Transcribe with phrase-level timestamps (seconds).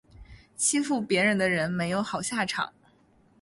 [0.55, 2.73] 欺负别人的人没有好下场